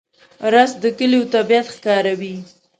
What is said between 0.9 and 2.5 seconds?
کلیو طبیعت ښکاروي